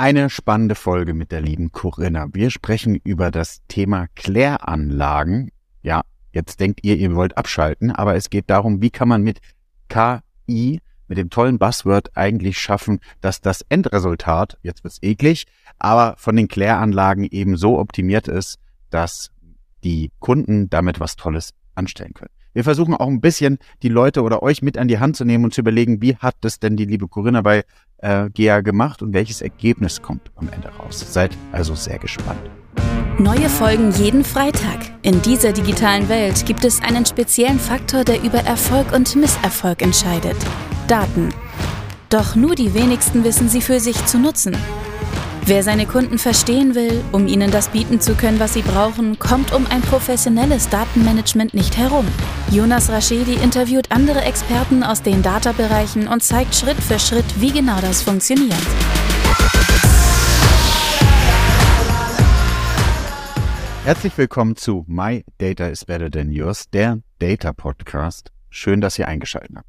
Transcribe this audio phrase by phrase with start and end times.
[0.00, 2.28] Eine spannende Folge mit der lieben Corinna.
[2.32, 5.50] Wir sprechen über das Thema Kläranlagen.
[5.82, 9.40] Ja, jetzt denkt ihr, ihr wollt abschalten, aber es geht darum, wie kann man mit
[9.88, 15.46] KI, mit dem tollen Buzzword eigentlich schaffen, dass das Endresultat, jetzt wird's eklig,
[15.80, 18.60] aber von den Kläranlagen eben so optimiert ist,
[18.90, 19.32] dass
[19.82, 22.30] die Kunden damit was Tolles anstellen können.
[22.52, 25.44] Wir versuchen auch ein bisschen die Leute oder euch mit an die Hand zu nehmen
[25.44, 27.64] und zu überlegen, wie hat das denn die liebe Corinna bei
[27.98, 31.04] äh, GEA gemacht und welches Ergebnis kommt am Ende raus.
[31.12, 32.40] Seid also sehr gespannt.
[33.18, 34.78] Neue Folgen jeden Freitag.
[35.02, 40.36] In dieser digitalen Welt gibt es einen speziellen Faktor, der über Erfolg und Misserfolg entscheidet.
[40.86, 41.30] Daten.
[42.10, 44.56] Doch nur die wenigsten wissen sie für sich zu nutzen.
[45.48, 49.50] Wer seine Kunden verstehen will, um ihnen das bieten zu können, was sie brauchen, kommt
[49.54, 52.04] um ein professionelles Datenmanagement nicht herum.
[52.50, 57.80] Jonas Raschedi interviewt andere Experten aus den Data-Bereichen und zeigt Schritt für Schritt, wie genau
[57.80, 58.52] das funktioniert.
[63.86, 68.32] Herzlich willkommen zu My Data is Better Than Yours, der Data Podcast.
[68.50, 69.68] Schön, dass ihr eingeschaltet habt.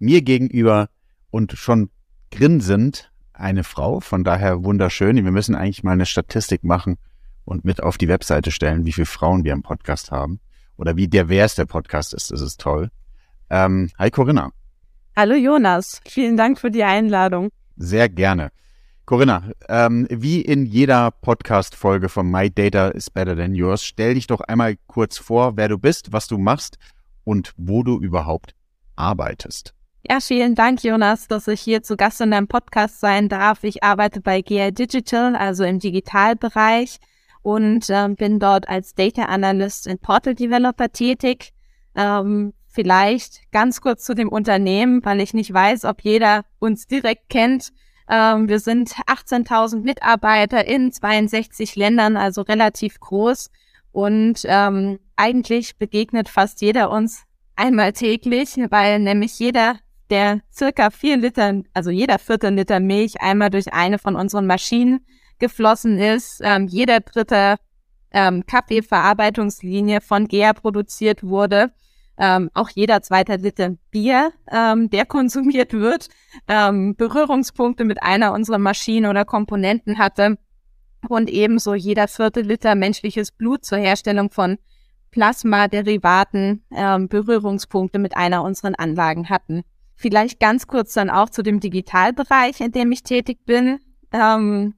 [0.00, 0.88] Mir gegenüber
[1.30, 1.88] und schon
[2.32, 3.09] grinsend
[3.40, 5.16] eine Frau, von daher wunderschön.
[5.16, 6.96] Wir müssen eigentlich mal eine Statistik machen
[7.44, 10.40] und mit auf die Webseite stellen, wie viele Frauen wir im Podcast haben
[10.76, 12.30] oder wie divers der Podcast ist.
[12.30, 12.90] Das ist toll.
[13.50, 14.50] Ähm, hi Corinna.
[15.16, 17.50] Hallo Jonas, vielen Dank für die Einladung.
[17.76, 18.50] Sehr gerne.
[19.06, 24.28] Corinna, ähm, wie in jeder Podcast-Folge von My Data is Better Than Yours, stell dich
[24.28, 26.78] doch einmal kurz vor, wer du bist, was du machst
[27.24, 28.54] und wo du überhaupt
[28.94, 29.74] arbeitest.
[30.02, 33.64] Ja, vielen Dank, Jonas, dass ich hier zu Gast in deinem Podcast sein darf.
[33.64, 36.98] Ich arbeite bei GI Digital, also im Digitalbereich
[37.42, 41.52] und äh, bin dort als Data Analyst in Portal Developer tätig.
[41.94, 47.28] Ähm, vielleicht ganz kurz zu dem Unternehmen, weil ich nicht weiß, ob jeder uns direkt
[47.28, 47.68] kennt.
[48.08, 53.50] Ähm, wir sind 18.000 Mitarbeiter in 62 Ländern, also relativ groß.
[53.92, 59.76] Und ähm, eigentlich begegnet fast jeder uns einmal täglich, weil nämlich jeder
[60.10, 65.06] der circa vier Liter, also jeder vierte Liter Milch einmal durch eine von unseren Maschinen
[65.38, 66.40] geflossen ist.
[66.42, 67.56] Ähm, jeder dritte
[68.12, 71.72] ähm, Kaffeeverarbeitungslinie von GEA produziert wurde.
[72.18, 76.08] Ähm, auch jeder zweite Liter Bier, ähm, der konsumiert wird,
[76.48, 80.36] ähm, Berührungspunkte mit einer unserer Maschinen oder Komponenten hatte
[81.08, 84.58] und ebenso jeder vierte Liter menschliches Blut zur Herstellung von
[85.12, 89.64] Plasmaderivaten ähm, Berührungspunkte mit einer unserer Anlagen hatten.
[90.00, 93.80] Vielleicht ganz kurz dann auch zu dem Digitalbereich, in dem ich tätig bin.
[94.12, 94.72] Ähm,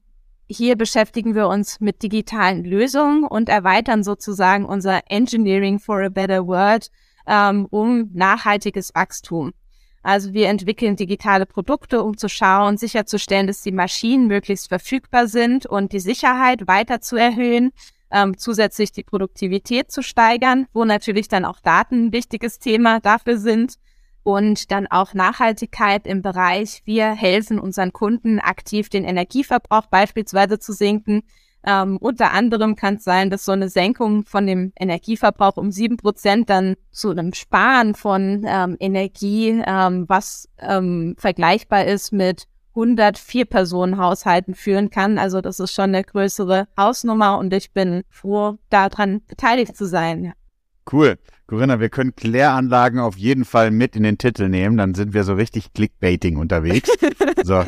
[0.49, 6.45] hier beschäftigen wir uns mit digitalen Lösungen und erweitern sozusagen unser Engineering for a Better
[6.45, 6.89] World
[7.25, 9.53] ähm, um nachhaltiges Wachstum.
[10.01, 15.65] Also wir entwickeln digitale Produkte, um zu schauen, sicherzustellen, dass die Maschinen möglichst verfügbar sind
[15.65, 17.71] und die Sicherheit weiter zu erhöhen,
[18.11, 23.37] ähm, zusätzlich die Produktivität zu steigern, wo natürlich dann auch Daten ein wichtiges Thema dafür
[23.37, 23.75] sind
[24.23, 30.73] und dann auch Nachhaltigkeit im Bereich, wir helfen unseren Kunden aktiv den Energieverbrauch beispielsweise zu
[30.73, 31.23] senken.
[31.65, 35.95] Ähm, unter anderem kann es sein, dass so eine Senkung von dem Energieverbrauch um sieben
[35.97, 43.45] Prozent dann zu einem Sparen von ähm, Energie, ähm, was ähm, vergleichbar ist mit 104
[43.45, 45.17] Personen Haushalten führen kann.
[45.17, 50.33] Also das ist schon eine größere Hausnummer und ich bin froh, daran beteiligt zu sein.
[50.91, 51.17] Cool.
[51.47, 55.23] Corinna, wir können Kläranlagen auf jeden Fall mit in den Titel nehmen, dann sind wir
[55.23, 56.89] so richtig Clickbaiting unterwegs.
[57.43, 57.63] so,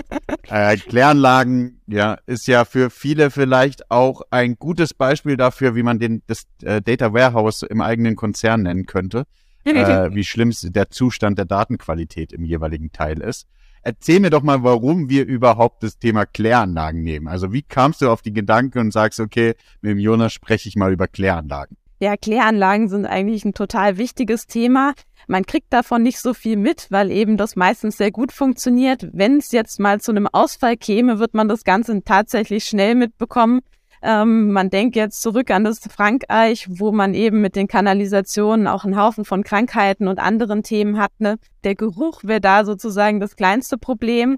[0.49, 5.99] äh, Kläranlagen, ja, ist ja für viele vielleicht auch ein gutes Beispiel dafür, wie man
[5.99, 9.25] den, das äh, Data Warehouse im eigenen Konzern nennen könnte.
[9.65, 13.47] äh, wie schlimm der Zustand der Datenqualität im jeweiligen Teil ist.
[13.81, 17.27] Erzähl mir doch mal, warum wir überhaupt das Thema Kläranlagen nehmen.
[17.27, 20.75] Also wie kamst du auf die Gedanken und sagst, okay, mit dem Jonas spreche ich
[20.75, 21.77] mal über Kläranlagen?
[21.99, 24.93] Ja, Kläranlagen sind eigentlich ein total wichtiges Thema.
[25.27, 29.07] Man kriegt davon nicht so viel mit, weil eben das meistens sehr gut funktioniert.
[29.13, 33.61] Wenn es jetzt mal zu einem Ausfall käme, wird man das Ganze tatsächlich schnell mitbekommen.
[34.01, 38.83] Ähm, man denkt jetzt zurück an das Frankreich, wo man eben mit den Kanalisationen auch
[38.83, 41.11] einen Haufen von Krankheiten und anderen Themen hat.
[41.17, 41.37] Ne?
[41.63, 44.37] Der Geruch wäre da sozusagen das kleinste Problem.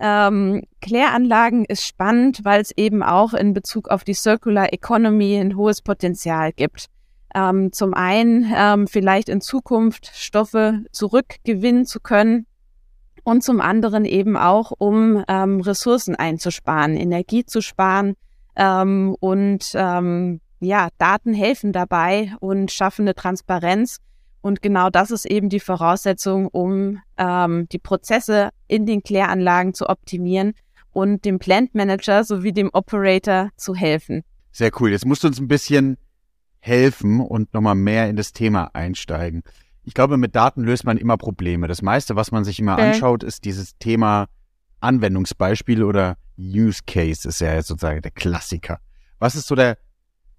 [0.00, 5.56] Ähm, Kläranlagen ist spannend, weil es eben auch in Bezug auf die Circular Economy ein
[5.56, 6.86] hohes Potenzial gibt.
[7.34, 12.46] Ähm, zum einen ähm, vielleicht in Zukunft Stoffe zurückgewinnen zu können
[13.24, 18.14] und zum anderen eben auch, um ähm, Ressourcen einzusparen, Energie zu sparen
[18.56, 23.98] ähm, und ähm, ja, Daten helfen dabei und schaffen eine Transparenz
[24.42, 29.88] und genau das ist eben die Voraussetzung, um ähm, die Prozesse in den Kläranlagen zu
[29.88, 30.54] optimieren
[30.92, 34.22] und dem Plant Manager sowie dem Operator zu helfen.
[34.52, 34.90] Sehr cool.
[34.90, 35.96] Jetzt musst du uns ein bisschen
[36.60, 39.42] helfen und nochmal mehr in das Thema einsteigen.
[39.82, 41.68] Ich glaube, mit Daten löst man immer Probleme.
[41.68, 42.90] Das meiste, was man sich immer okay.
[42.90, 44.26] anschaut, ist dieses Thema
[44.80, 48.78] Anwendungsbeispiel oder Use Case, ist ja sozusagen der Klassiker.
[49.18, 49.78] Was ist so der,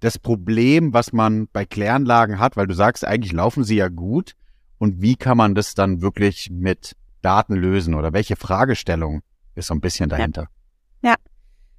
[0.01, 2.57] das Problem, was man bei Kläranlagen hat?
[2.57, 4.33] Weil du sagst, eigentlich laufen sie ja gut.
[4.77, 9.21] Und wie kann man das dann wirklich mit Daten lösen oder welche Fragestellung
[9.55, 10.47] ist so ein bisschen dahinter?
[11.01, 11.11] Ja.
[11.11, 11.15] ja.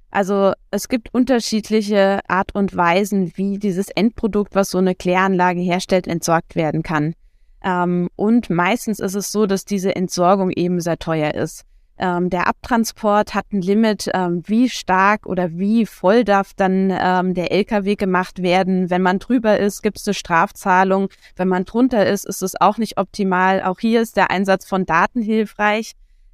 [0.09, 6.07] Also es gibt unterschiedliche Art und Weisen, wie dieses Endprodukt, was so eine Kläranlage herstellt,
[6.07, 7.15] entsorgt werden kann.
[7.63, 11.65] Ähm, und meistens ist es so, dass diese Entsorgung eben sehr teuer ist.
[11.97, 17.33] Ähm, der Abtransport hat ein Limit, ähm, wie stark oder wie voll darf dann ähm,
[17.33, 18.89] der LKW gemacht werden.
[18.89, 21.09] Wenn man drüber ist, gibt es eine Strafzahlung.
[21.35, 23.61] Wenn man drunter ist, ist es auch nicht optimal.
[23.61, 25.93] Auch hier ist der Einsatz von Daten hilfreich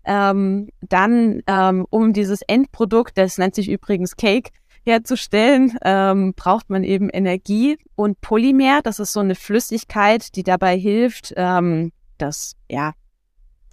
[0.09, 4.50] ähm, dann, ähm, um dieses Endprodukt, das nennt sich übrigens Cake,
[4.83, 8.81] herzustellen, ähm, braucht man eben Energie und Polymer.
[8.81, 12.94] Das ist so eine Flüssigkeit, die dabei hilft, ähm, das, ja,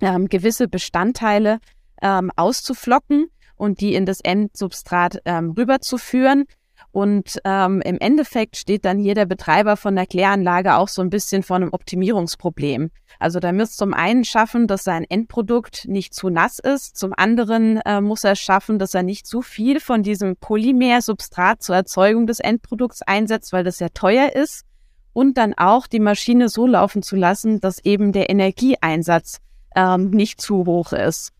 [0.02, 1.58] ähm, gewisse Bestandteile
[2.02, 6.44] ähm, auszuflocken und die in das Endsubstrat ähm, rüberzuführen.
[6.92, 11.10] Und ähm, im Endeffekt steht dann hier der Betreiber von der Kläranlage auch so ein
[11.10, 12.90] bisschen vor einem Optimierungsproblem.
[13.18, 16.96] Also da muss zum einen schaffen, dass sein Endprodukt nicht zu nass ist.
[16.96, 21.76] Zum anderen äh, muss er schaffen, dass er nicht zu viel von diesem Polymersubstrat zur
[21.76, 24.64] Erzeugung des Endprodukts einsetzt, weil das ja teuer ist.
[25.12, 29.38] Und dann auch die Maschine so laufen zu lassen, dass eben der Energieeinsatz
[29.74, 31.32] ähm, nicht zu hoch ist.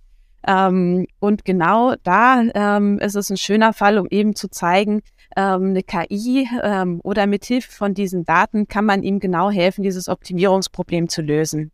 [0.47, 5.03] Ähm, und genau da ähm, ist es ein schöner Fall, um eben zu zeigen,
[5.37, 9.83] ähm, eine KI ähm, oder mit Hilfe von diesen Daten kann man ihm genau helfen,
[9.83, 11.73] dieses Optimierungsproblem zu lösen.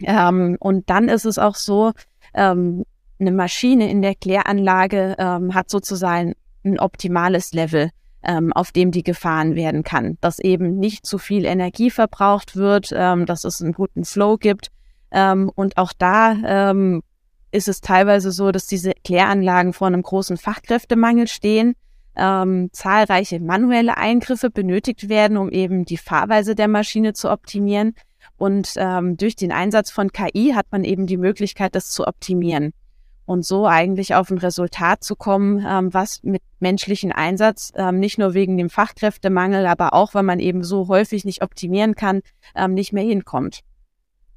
[0.00, 1.92] Ähm, und dann ist es auch so,
[2.34, 2.84] ähm,
[3.18, 6.34] eine Maschine in der Kläranlage ähm, hat sozusagen
[6.64, 7.90] ein optimales Level,
[8.22, 12.90] ähm, auf dem die gefahren werden kann, dass eben nicht zu viel Energie verbraucht wird,
[12.94, 14.68] ähm, dass es einen guten Flow gibt.
[15.10, 17.02] Ähm, und auch da ähm,
[17.52, 21.74] ist es teilweise so, dass diese Kläranlagen vor einem großen Fachkräftemangel stehen
[22.16, 27.94] ähm, zahlreiche manuelle Eingriffe benötigt werden, um eben die Fahrweise der Maschine zu optimieren.
[28.36, 32.72] Und ähm, durch den Einsatz von KI hat man eben die Möglichkeit, das zu optimieren
[33.24, 38.18] und so eigentlich auf ein Resultat zu kommen, ähm, was mit menschlichen Einsatz ähm, nicht
[38.18, 42.22] nur wegen dem Fachkräftemangel, aber auch, weil man eben so häufig nicht optimieren kann,
[42.54, 43.60] ähm, nicht mehr hinkommt.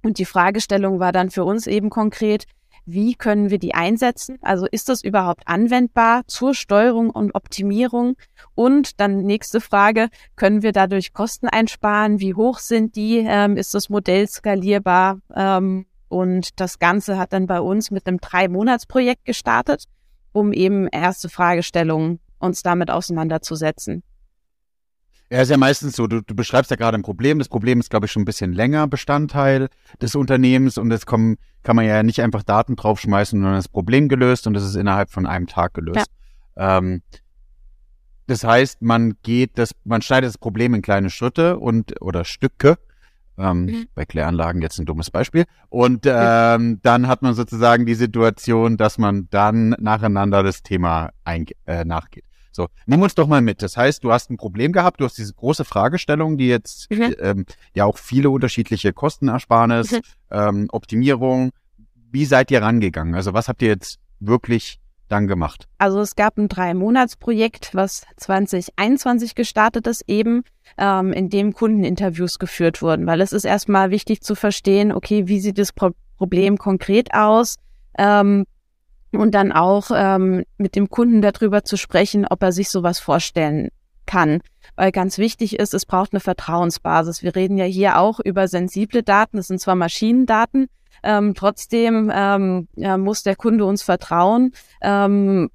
[0.04, 2.46] Und die Fragestellung war dann für uns eben konkret,
[2.86, 4.38] wie können wir die einsetzen?
[4.42, 8.16] Also ist das überhaupt anwendbar zur Steuerung und Optimierung?
[8.54, 12.20] Und dann nächste Frage, können wir dadurch Kosten einsparen?
[12.20, 13.26] Wie hoch sind die?
[13.28, 15.20] Ähm, ist das Modell skalierbar?
[15.36, 19.86] Ähm, und das Ganze hat dann bei uns mit einem Drei-Monats-Projekt gestartet,
[20.32, 24.04] um eben erste Fragestellungen uns damit auseinanderzusetzen.
[25.32, 27.40] Ja, ist ja meistens so, du, du beschreibst ja gerade ein Problem.
[27.40, 29.70] Das Problem ist, glaube ich, schon ein bisschen länger Bestandteil
[30.00, 34.08] des Unternehmens und es kommen, kann man ja nicht einfach Daten draufschmeißen, sondern das Problem
[34.08, 36.06] gelöst und das ist innerhalb von einem Tag gelöst.
[36.56, 36.78] Ja.
[36.78, 37.02] Ähm,
[38.28, 42.78] das heißt, man geht das, man schneidet das Problem in kleine Schritte und oder Stücke.
[43.38, 43.88] Ähm, mhm.
[43.96, 45.46] Bei Kläranlagen jetzt ein dummes Beispiel.
[45.70, 51.46] Und ähm, dann hat man sozusagen die Situation, dass man dann nacheinander das Thema ein,
[51.66, 52.24] äh, nachgeht.
[52.56, 53.62] So, nimm uns doch mal mit.
[53.62, 57.14] Das heißt, du hast ein Problem gehabt, du hast diese große Fragestellung, die jetzt mhm.
[57.20, 60.00] ähm, ja auch viele unterschiedliche Kostenersparnis, mhm.
[60.32, 61.52] ähm, Optimierung.
[62.12, 63.14] Wie seid ihr rangegangen?
[63.14, 65.68] Also was habt ihr jetzt wirklich dann gemacht?
[65.80, 70.44] Also es gab ein Drei-Monats-Projekt, was 2021 gestartet ist, eben,
[70.78, 75.42] ähm, in dem Kundeninterviews geführt wurden, weil es ist erstmal wichtig zu verstehen, okay, wie
[75.42, 77.58] sieht das Pro Problem konkret aus?
[77.98, 78.46] Ähm,
[79.18, 83.70] und dann auch ähm, mit dem Kunden darüber zu sprechen, ob er sich sowas vorstellen
[84.06, 84.42] kann.
[84.76, 87.24] Weil ganz wichtig ist, es braucht eine Vertrauensbasis.
[87.24, 90.68] Wir reden ja hier auch über sensible Daten, das sind zwar Maschinendaten,
[91.04, 94.52] ähm, trotzdem ähm, ja, muss der Kunde uns vertrauen.
[94.82, 95.50] Ähm,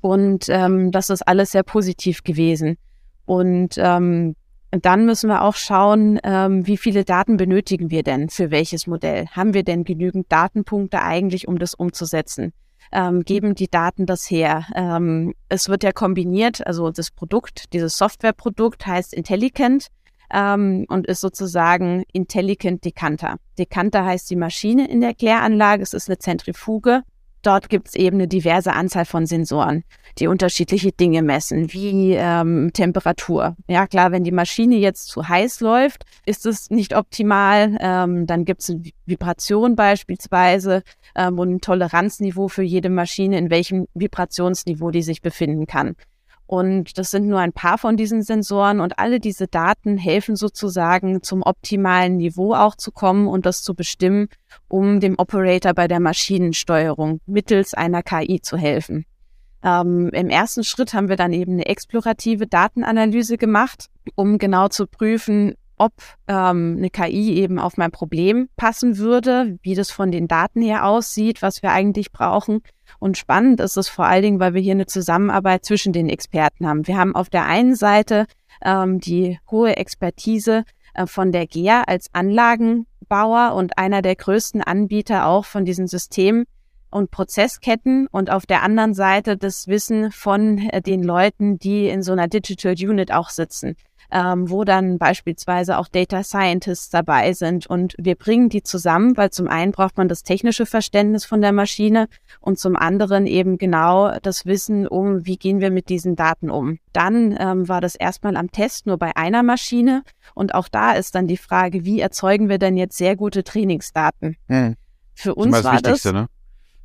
[0.00, 2.76] und ähm, das ist alles sehr positiv gewesen.
[3.24, 4.34] Und ähm,
[4.70, 9.26] dann müssen wir auch schauen, ähm, wie viele Daten benötigen wir denn für welches Modell?
[9.28, 12.52] Haben wir denn genügend Datenpunkte eigentlich, um das umzusetzen?
[12.92, 14.66] Ähm, geben die Daten das her.
[14.74, 19.88] Ähm, es wird ja kombiniert, also das Produkt, dieses Softwareprodukt heißt Intelligent
[20.32, 23.36] ähm, und ist sozusagen Intelligent Decanter.
[23.58, 27.02] Decanter heißt die Maschine in der Kläranlage, es ist eine Zentrifuge
[27.42, 29.84] dort gibt es eben eine diverse Anzahl von Sensoren,
[30.18, 33.56] die unterschiedliche Dinge messen, wie ähm, Temperatur.
[33.68, 37.76] Ja klar, wenn die Maschine jetzt zu heiß läuft, ist es nicht optimal.
[37.80, 38.74] Ähm, dann gibt es
[39.06, 40.82] Vibration beispielsweise
[41.14, 45.94] ähm, und ein Toleranzniveau für jede Maschine, in welchem Vibrationsniveau die sich befinden kann.
[46.48, 51.22] Und das sind nur ein paar von diesen Sensoren und alle diese Daten helfen sozusagen
[51.22, 54.28] zum optimalen Niveau auch zu kommen und das zu bestimmen,
[54.66, 59.04] um dem Operator bei der Maschinensteuerung mittels einer KI zu helfen.
[59.62, 64.86] Ähm, Im ersten Schritt haben wir dann eben eine explorative Datenanalyse gemacht, um genau zu
[64.86, 65.92] prüfen, ob
[66.26, 70.86] ähm, eine KI eben auf mein Problem passen würde, wie das von den Daten her
[70.86, 72.60] aussieht, was wir eigentlich brauchen
[72.98, 76.66] und spannend ist es vor allen Dingen, weil wir hier eine Zusammenarbeit zwischen den Experten
[76.66, 76.86] haben.
[76.86, 78.26] Wir haben auf der einen Seite
[78.64, 85.26] ähm, die hohe Expertise äh, von der GEA als Anlagenbauer und einer der größten Anbieter
[85.26, 86.44] auch von diesen Systemen
[86.90, 92.02] und Prozessketten und auf der anderen Seite das Wissen von äh, den Leuten, die in
[92.02, 93.76] so einer Digital Unit auch sitzen
[94.10, 97.66] ähm, wo dann beispielsweise auch Data Scientists dabei sind.
[97.66, 101.52] Und wir bringen die zusammen, weil zum einen braucht man das technische Verständnis von der
[101.52, 102.08] Maschine
[102.40, 106.78] und zum anderen eben genau das Wissen um, wie gehen wir mit diesen Daten um.
[106.92, 110.02] Dann ähm, war das erstmal am Test nur bei einer Maschine
[110.34, 114.36] und auch da ist dann die Frage, wie erzeugen wir denn jetzt sehr gute Trainingsdaten?
[114.46, 114.76] Hm.
[115.14, 116.28] Für uns das war das, ne?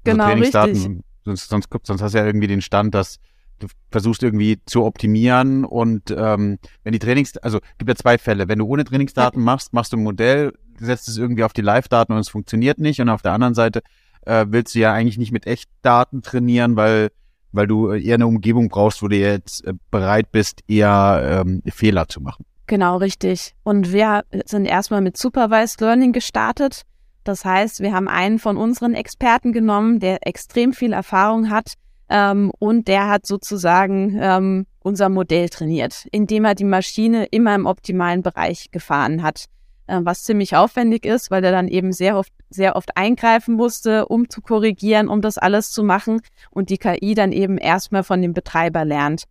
[0.06, 0.90] Also genau richtig.
[1.26, 3.20] Sonst, sonst, sonst hast du ja irgendwie den Stand, dass
[3.64, 8.48] du versuchst irgendwie zu optimieren und ähm, wenn die Trainings, also gibt ja zwei Fälle.
[8.48, 12.14] Wenn du ohne Trainingsdaten machst, machst du ein Modell, setzt es irgendwie auf die Live-Daten
[12.14, 13.00] und es funktioniert nicht.
[13.00, 13.82] Und auf der anderen Seite
[14.26, 17.10] äh, willst du ja eigentlich nicht mit Echtdaten trainieren, weil
[17.56, 22.08] weil du eher eine Umgebung brauchst, wo du jetzt äh, bereit bist, eher ähm, Fehler
[22.08, 22.46] zu machen.
[22.66, 23.54] Genau, richtig.
[23.62, 26.82] Und wir sind erstmal mit Supervised Learning gestartet.
[27.24, 31.74] Das heißt, wir haben einen von unseren Experten genommen, der extrem viel Erfahrung hat
[32.10, 37.66] ähm, und der hat sozusagen ähm, unser Modell trainiert, indem er die Maschine immer im
[37.66, 39.46] optimalen Bereich gefahren hat.
[39.86, 44.06] Äh, was ziemlich aufwendig ist, weil er dann eben sehr oft, sehr oft eingreifen musste,
[44.06, 48.22] um zu korrigieren, um das alles zu machen und die KI dann eben erstmal von
[48.22, 49.26] dem Betreiber lernt.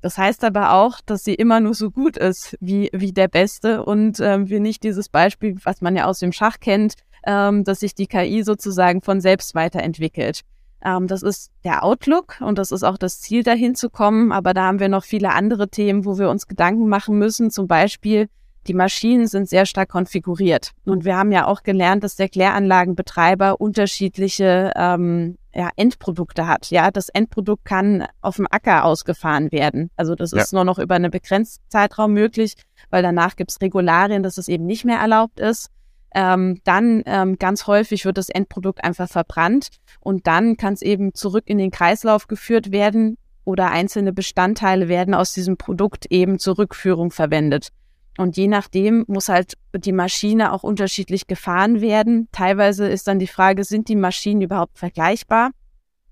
[0.00, 3.84] Das heißt aber auch, dass sie immer nur so gut ist wie, wie der Beste
[3.84, 6.94] und ähm, wir nicht dieses Beispiel, was man ja aus dem Schach kennt,
[7.26, 10.42] ähm, dass sich die KI sozusagen von selbst weiterentwickelt.
[10.84, 14.32] Ähm, das ist der Outlook und das ist auch das Ziel, dahin zu kommen.
[14.32, 17.50] Aber da haben wir noch viele andere Themen, wo wir uns Gedanken machen müssen.
[17.50, 18.28] Zum Beispiel,
[18.66, 20.72] die Maschinen sind sehr stark konfiguriert.
[20.84, 26.70] Und wir haben ja auch gelernt, dass der Kläranlagenbetreiber unterschiedliche ähm, ja, Endprodukte hat.
[26.70, 29.90] Ja, das Endprodukt kann auf dem Acker ausgefahren werden.
[29.96, 30.42] Also das ja.
[30.42, 32.54] ist nur noch über einen begrenzten Zeitraum möglich,
[32.90, 35.70] weil danach gibt es Regularien, dass es eben nicht mehr erlaubt ist.
[36.14, 39.68] Ähm, dann ähm, ganz häufig wird das Endprodukt einfach verbrannt
[40.00, 45.14] und dann kann es eben zurück in den Kreislauf geführt werden oder einzelne Bestandteile werden
[45.14, 47.68] aus diesem Produkt eben zur Rückführung verwendet.
[48.18, 52.28] Und je nachdem muss halt die Maschine auch unterschiedlich gefahren werden.
[52.32, 55.52] Teilweise ist dann die Frage, sind die Maschinen überhaupt vergleichbar?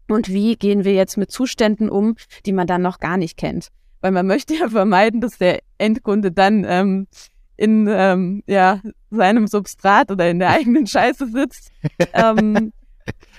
[0.09, 2.15] Und wie gehen wir jetzt mit Zuständen um,
[2.47, 3.69] die man dann noch gar nicht kennt?
[4.00, 7.09] Weil man möchte ja vermeiden, dass der Endkunde dann ähm,
[7.57, 11.71] in ähm, ja, seinem Substrat oder in der eigenen Scheiße sitzt.
[12.13, 12.73] ähm,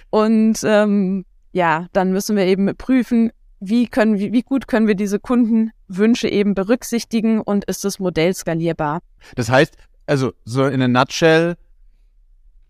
[0.09, 4.95] und ähm, ja, dann müssen wir eben prüfen, wie können, wie, wie gut können wir
[4.95, 9.01] diese Kundenwünsche eben berücksichtigen und ist das Modell skalierbar?
[9.35, 11.55] Das heißt, also so in a nutshell,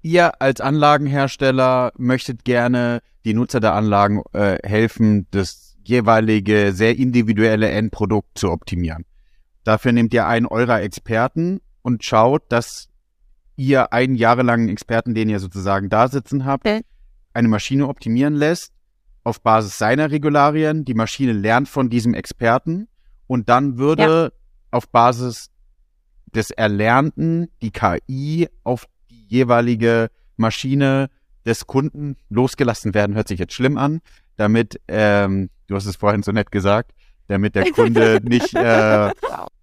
[0.02, 7.70] ihr als Anlagenhersteller möchtet gerne die Nutzer der Anlagen äh, helfen, das jeweilige sehr individuelle
[7.70, 9.06] Endprodukt zu optimieren.
[9.68, 12.88] Dafür nehmt ihr einen eurer Experten und schaut, dass
[13.58, 16.86] ihr einen jahrelangen Experten, den ihr sozusagen da sitzen habt, okay.
[17.34, 18.72] eine Maschine optimieren lässt
[19.26, 20.86] auf Basis seiner Regularien.
[20.86, 22.88] Die Maschine lernt von diesem Experten
[23.28, 24.48] und dann würde ja.
[24.72, 25.52] auf Basis
[26.28, 31.10] des Erlernten die KI auf die jeweilige Maschine
[31.46, 33.18] des Kunden losgelassen werden.
[33.18, 34.00] Hört sich jetzt schlimm an,
[34.38, 36.94] damit, ähm, du hast es vorhin so nett gesagt,
[37.28, 39.12] damit der Kunde nicht äh,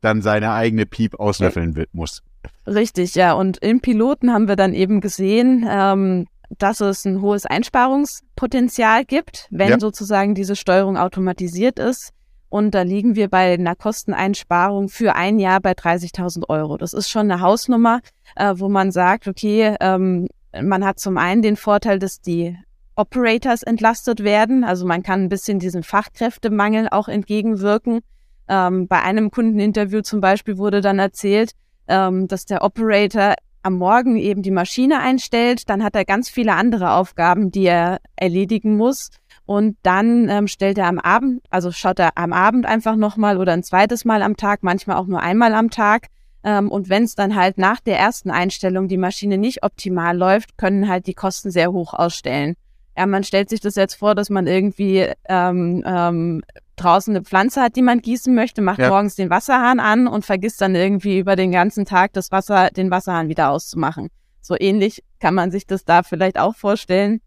[0.01, 2.23] dann seine eigene Piep auslöffeln muss.
[2.67, 3.33] Richtig, ja.
[3.33, 6.27] Und im Piloten haben wir dann eben gesehen, ähm,
[6.59, 9.81] dass es ein hohes Einsparungspotenzial gibt, wenn ja.
[9.81, 12.11] sozusagen diese Steuerung automatisiert ist.
[12.49, 16.77] Und da liegen wir bei einer Kosteneinsparung für ein Jahr bei 30.000 Euro.
[16.77, 18.01] Das ist schon eine Hausnummer,
[18.37, 20.29] äh, wo man sagt, okay, ähm,
[20.63, 22.57] man hat zum einen den Vorteil, dass die
[22.97, 24.65] Operators entlastet werden.
[24.65, 28.01] Also man kann ein bisschen diesem Fachkräftemangel auch entgegenwirken.
[28.49, 31.53] Ähm, bei einem Kundeninterview zum Beispiel wurde dann erzählt,
[31.89, 33.35] ähm, dass der Operator
[33.65, 37.99] am Morgen eben die Maschine einstellt, dann hat er ganz viele andere Aufgaben, die er
[38.15, 39.11] erledigen muss.
[39.47, 43.53] Und dann ähm, stellt er am Abend, also schaut er am Abend einfach nochmal oder
[43.53, 46.09] ein zweites Mal am Tag, manchmal auch nur einmal am Tag.
[46.43, 50.59] Ähm, und wenn es dann halt nach der ersten Einstellung die Maschine nicht optimal läuft,
[50.59, 52.57] können halt die Kosten sehr hoch ausstellen.
[52.97, 56.43] Ja, man stellt sich das jetzt vor, dass man irgendwie ähm, ähm,
[56.77, 58.89] draußen eine Pflanze hat, die man gießen möchte, macht ja.
[58.89, 62.91] morgens den Wasserhahn an und vergisst dann irgendwie über den ganzen Tag das Wasser, den
[62.91, 64.11] Wasserhahn wieder auszumachen.
[64.41, 67.21] So ähnlich kann man sich das da vielleicht auch vorstellen.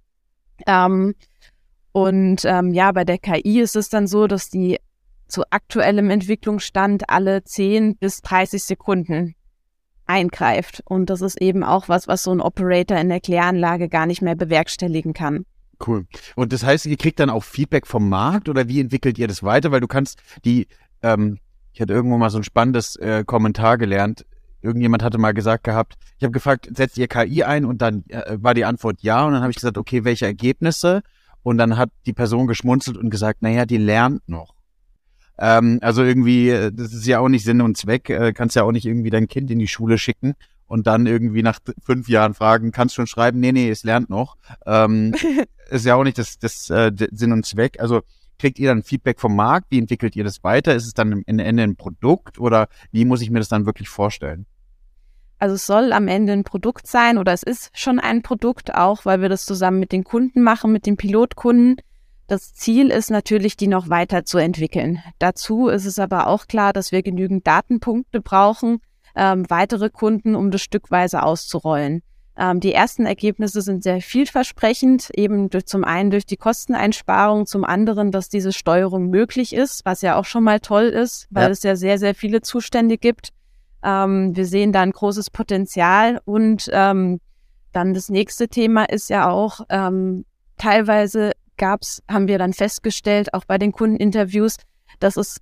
[0.66, 1.16] Ähm,
[1.92, 4.78] und ähm, ja, bei der KI ist es dann so, dass die
[5.28, 9.36] zu aktuellem Entwicklungsstand alle 10 bis 30 Sekunden
[10.06, 10.82] eingreift.
[10.86, 14.22] Und das ist eben auch was, was so ein Operator in der Kläranlage gar nicht
[14.22, 15.46] mehr bewerkstelligen kann.
[15.86, 16.08] Cool.
[16.36, 19.44] Und das heißt, ihr kriegt dann auch Feedback vom Markt oder wie entwickelt ihr das
[19.44, 19.72] weiter?
[19.72, 20.68] Weil du kannst die,
[21.04, 21.40] ähm,
[21.74, 24.26] ich hatte irgendwo mal so ein spannendes äh, Kommentar gelernt.
[24.62, 28.38] Irgendjemand hatte mal gesagt gehabt, ich habe gefragt, setzt ihr KI ein und dann äh,
[28.42, 29.26] war die Antwort ja.
[29.26, 31.04] Und dann habe ich gesagt, okay, welche Ergebnisse?
[31.44, 34.56] Und dann hat die Person geschmunzelt und gesagt, naja, die lernt noch.
[35.38, 38.10] Ähm, also irgendwie, äh, das ist ja auch nicht Sinn und Zweck.
[38.10, 40.34] Äh, kannst ja auch nicht irgendwie dein Kind in die Schule schicken
[40.68, 43.40] und dann irgendwie nach fünf Jahren fragen, kannst du schon schreiben?
[43.40, 44.38] Nee, nee, es lernt noch.
[44.66, 45.16] Ähm,
[45.70, 47.80] ist ja auch nicht das, das äh, Sinn und Zweck.
[47.80, 48.02] Also
[48.38, 49.68] kriegt ihr dann Feedback vom Markt?
[49.70, 50.76] Wie entwickelt ihr das weiter?
[50.76, 53.90] Ist es dann am Ende ein Produkt oder wie muss ich mir das dann wirklich
[53.90, 54.46] vorstellen?
[55.40, 59.06] Also es soll am Ende ein Produkt sein oder es ist schon ein Produkt, auch
[59.06, 61.78] weil wir das zusammen mit den Kunden machen, mit den Pilotkunden.
[62.26, 65.02] Das Ziel ist natürlich, die noch weiter zu entwickeln.
[65.20, 68.80] Dazu ist es aber auch klar, dass wir genügend Datenpunkte brauchen,
[69.18, 72.04] ähm, weitere Kunden, um das stückweise auszurollen.
[72.38, 77.64] Ähm, die ersten Ergebnisse sind sehr vielversprechend, eben durch, zum einen durch die Kosteneinsparung, zum
[77.64, 81.50] anderen, dass diese Steuerung möglich ist, was ja auch schon mal toll ist, weil ja.
[81.50, 83.30] es ja sehr, sehr viele Zustände gibt.
[83.84, 87.20] Ähm, wir sehen da ein großes Potenzial und ähm,
[87.72, 90.26] dann das nächste Thema ist ja auch, ähm,
[90.58, 94.58] teilweise gab's, haben wir dann festgestellt, auch bei den Kundeninterviews,
[95.00, 95.38] dass es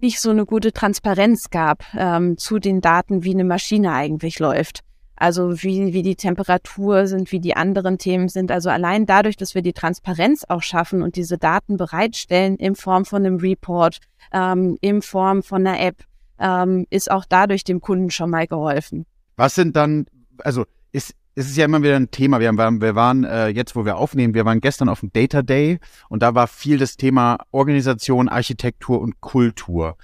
[0.00, 4.80] nicht so eine gute Transparenz gab ähm, zu den Daten, wie eine Maschine eigentlich läuft.
[5.16, 8.50] Also wie, wie die Temperatur sind, wie die anderen Themen sind.
[8.50, 13.06] Also allein dadurch, dass wir die Transparenz auch schaffen und diese Daten bereitstellen in Form
[13.06, 13.98] von einem Report,
[14.32, 16.04] ähm, in Form von einer App,
[16.38, 19.06] ähm, ist auch dadurch dem Kunden schon mal geholfen.
[19.36, 20.06] Was sind dann,
[20.38, 22.40] also ist, es ist ja immer wieder ein Thema.
[22.40, 25.42] Wir, haben, wir waren äh, jetzt, wo wir aufnehmen, wir waren gestern auf dem Data
[25.42, 29.96] Day und da war viel das Thema Organisation, Architektur und Kultur.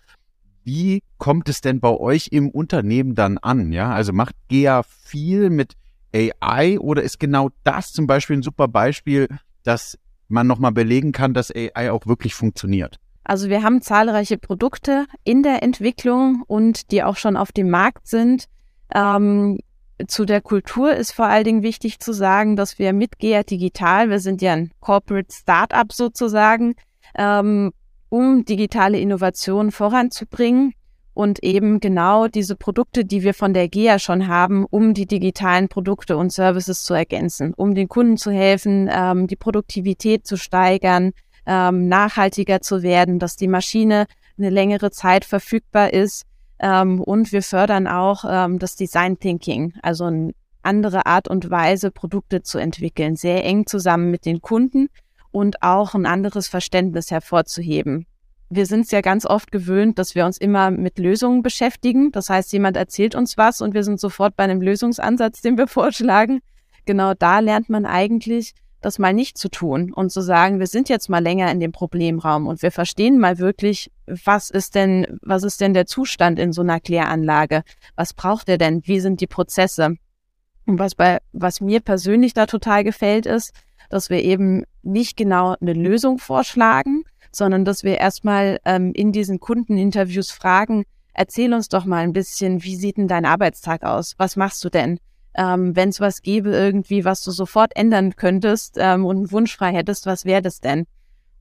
[0.63, 3.73] Wie kommt es denn bei euch im Unternehmen dann an?
[3.73, 5.73] Ja, also macht GEA viel mit
[6.15, 9.27] AI oder ist genau das zum Beispiel ein super Beispiel,
[9.63, 12.99] dass man nochmal belegen kann, dass AI auch wirklich funktioniert?
[13.25, 18.07] Also wir haben zahlreiche Produkte in der Entwicklung und die auch schon auf dem Markt
[18.07, 18.49] sind.
[18.95, 19.59] Ähm,
[20.07, 24.11] zu der Kultur ist vor allen Dingen wichtig zu sagen, dass wir mit GEA Digital,
[24.11, 26.75] wir sind ja ein Corporate Startup sozusagen,
[27.17, 27.73] ähm,
[28.09, 30.75] um digitale Innovationen voranzubringen
[31.15, 35.69] und eben genau diese Produkte, die wir von der GEA schon haben, um die digitalen
[35.69, 41.13] Produkte und Services zu ergänzen, um den Kunden zu helfen, ähm, die Produktivität zu steigern,
[41.47, 44.07] ähm, nachhaltiger zu werden, dass die Maschine
[44.39, 46.25] eine längere Zeit verfügbar ist
[46.63, 51.91] ähm, und wir fördern auch ähm, das Design Thinking, also eine andere Art und Weise,
[51.91, 54.89] Produkte zu entwickeln, sehr eng zusammen mit den Kunden
[55.33, 58.07] und auch ein anderes Verständnis hervorzuheben.
[58.49, 62.13] Wir sind es ja ganz oft gewöhnt, dass wir uns immer mit Lösungen beschäftigen.
[62.13, 65.67] Das heißt, jemand erzählt uns was und wir sind sofort bei einem Lösungsansatz, den wir
[65.69, 66.41] vorschlagen.
[66.85, 70.89] Genau da lernt man eigentlich, das mal nicht zu tun und zu sagen, wir sind
[70.89, 75.45] jetzt mal länger in dem Problemraum und wir verstehen mal wirklich, was ist denn, was
[75.45, 77.63] ist denn der Zustand in so einer Kläranlage?
[77.97, 78.83] Was braucht er denn?
[78.85, 79.97] Wie sind die Prozesse?
[80.67, 83.53] Und was bei, was mir persönlich da total gefällt, ist,
[83.89, 89.41] dass wir eben nicht genau eine Lösung vorschlagen, sondern dass wir erstmal ähm, in diesen
[89.41, 94.15] Kundeninterviews fragen, erzähl uns doch mal ein bisschen, wie sieht denn dein Arbeitstag aus?
[94.19, 94.99] Was machst du denn?
[95.35, 99.57] Ähm, wenn es was gäbe irgendwie, was du sofort ändern könntest ähm, und einen Wunsch
[99.57, 100.87] frei hättest, was wäre das denn?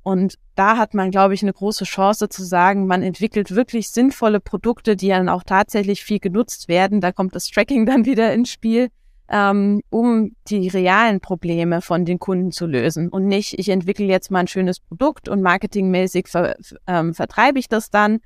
[0.03, 4.39] Und da hat man, glaube ich, eine große Chance zu sagen, man entwickelt wirklich sinnvolle
[4.39, 7.01] Produkte, die dann auch tatsächlich viel genutzt werden.
[7.01, 8.89] Da kommt das Tracking dann wieder ins Spiel,
[9.29, 13.09] ähm, um die realen Probleme von den Kunden zu lösen.
[13.09, 16.55] Und nicht, ich entwickle jetzt mal ein schönes Produkt und marketingmäßig ver,
[16.87, 18.21] ähm, vertreibe ich das dann,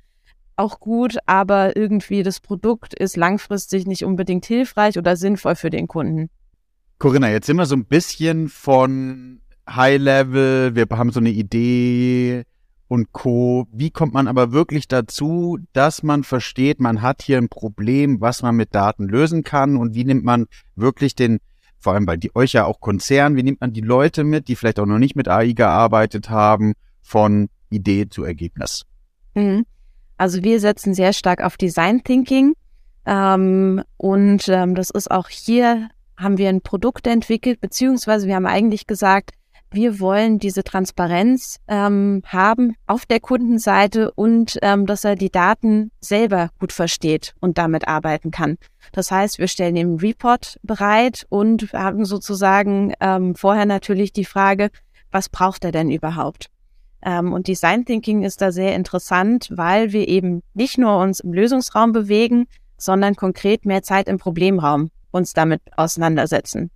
[0.56, 5.86] auch gut, aber irgendwie das Produkt ist langfristig nicht unbedingt hilfreich oder sinnvoll für den
[5.86, 6.30] Kunden.
[6.98, 12.44] Corinna, jetzt sind wir so ein bisschen von High Level, wir haben so eine Idee
[12.88, 13.66] und Co.
[13.72, 18.42] Wie kommt man aber wirklich dazu, dass man versteht, man hat hier ein Problem, was
[18.42, 21.38] man mit Daten lösen kann und wie nimmt man wirklich den,
[21.78, 24.56] vor allem bei die, euch ja auch Konzern, wie nimmt man die Leute mit, die
[24.56, 28.84] vielleicht auch noch nicht mit AI gearbeitet haben, von Idee zu Ergebnis?
[29.34, 29.66] Mhm.
[30.16, 32.54] Also wir setzen sehr stark auf Design Thinking
[33.04, 38.46] ähm, und ähm, das ist auch hier haben wir ein Produkt entwickelt, beziehungsweise wir haben
[38.46, 39.32] eigentlich gesagt,
[39.70, 45.90] wir wollen diese Transparenz ähm, haben auf der Kundenseite und ähm, dass er die Daten
[46.00, 48.56] selber gut versteht und damit arbeiten kann.
[48.92, 54.70] Das heißt, wir stellen ihm Report bereit und haben sozusagen ähm, vorher natürlich die Frage,
[55.10, 56.46] was braucht er denn überhaupt?
[57.02, 61.32] Ähm, und Design Thinking ist da sehr interessant, weil wir eben nicht nur uns im
[61.32, 66.70] Lösungsraum bewegen, sondern konkret mehr Zeit im Problemraum uns damit auseinandersetzen.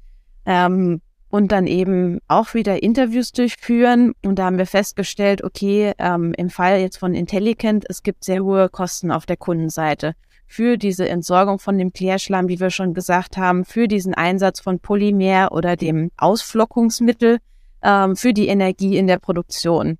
[0.47, 4.15] Ähm, und dann eben auch wieder Interviews durchführen.
[4.25, 8.43] Und da haben wir festgestellt, okay, ähm, im Fall jetzt von Intelligent, es gibt sehr
[8.43, 10.15] hohe Kosten auf der Kundenseite
[10.51, 14.81] für diese Entsorgung von dem Klärschlamm, wie wir schon gesagt haben, für diesen Einsatz von
[14.81, 17.39] Polymer oder dem Ausflockungsmittel,
[17.85, 19.97] ähm, für die Energie in der Produktion.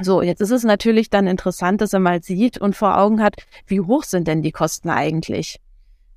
[0.00, 3.36] So, jetzt ist es natürlich dann interessant, dass er mal sieht und vor Augen hat,
[3.66, 5.60] wie hoch sind denn die Kosten eigentlich?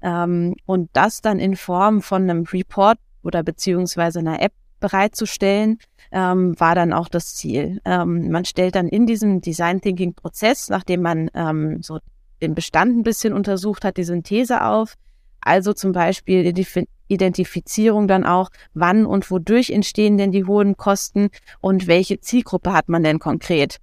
[0.01, 5.79] Ähm, und das dann in Form von einem Report oder beziehungsweise einer App bereitzustellen,
[6.11, 7.81] ähm, war dann auch das Ziel.
[7.85, 11.99] Ähm, man stellt dann in diesem Design Thinking Prozess, nachdem man ähm, so
[12.41, 14.95] den Bestand ein bisschen untersucht hat, die Synthese auf.
[15.41, 16.65] Also zum Beispiel die
[17.07, 22.89] Identifizierung dann auch, wann und wodurch entstehen denn die hohen Kosten und welche Zielgruppe hat
[22.89, 23.77] man denn konkret.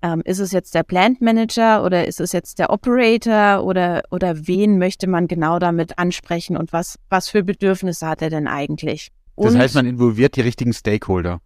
[0.00, 4.46] Ähm, ist es jetzt der Plant Manager oder ist es jetzt der Operator oder, oder
[4.46, 9.10] wen möchte man genau damit ansprechen und was, was für Bedürfnisse hat er denn eigentlich?
[9.34, 11.40] Und, das heißt, man involviert die richtigen Stakeholder.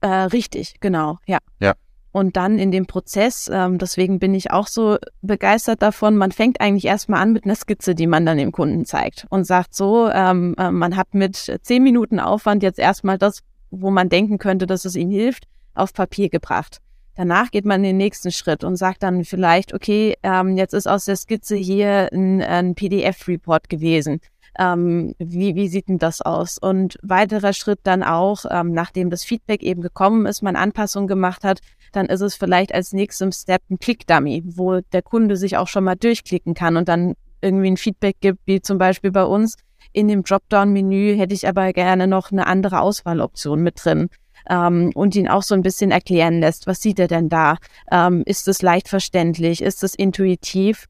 [0.00, 1.38] Äh, richtig, genau, ja.
[1.60, 1.74] Ja.
[2.18, 6.60] Und dann in dem Prozess, ähm, deswegen bin ich auch so begeistert davon, man fängt
[6.60, 10.10] eigentlich erstmal an mit einer Skizze, die man dann dem Kunden zeigt und sagt so,
[10.10, 14.66] ähm, äh, man hat mit zehn Minuten Aufwand jetzt erstmal das, wo man denken könnte,
[14.66, 16.78] dass es ihm hilft, auf Papier gebracht.
[17.14, 21.04] Danach geht man den nächsten Schritt und sagt dann vielleicht, okay, ähm, jetzt ist aus
[21.04, 24.20] der Skizze hier ein, ein PDF-Report gewesen.
[24.58, 26.58] Ähm, wie, wie sieht denn das aus?
[26.58, 31.44] Und weiterer Schritt dann auch, ähm, nachdem das Feedback eben gekommen ist, man Anpassungen gemacht
[31.44, 31.60] hat,
[31.92, 35.84] dann ist es vielleicht als nächstem Step ein Click-Dummy, wo der Kunde sich auch schon
[35.84, 39.56] mal durchklicken kann und dann irgendwie ein Feedback gibt, wie zum Beispiel bei uns.
[39.92, 44.10] In dem Dropdown-Menü hätte ich aber gerne noch eine andere Auswahloption mit drin
[44.48, 47.56] ähm, und ihn auch so ein bisschen erklären lässt, was sieht er denn da?
[47.90, 49.62] Ähm, ist es leicht verständlich?
[49.62, 50.86] Ist es intuitiv?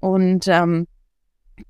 [0.00, 0.86] Und ähm,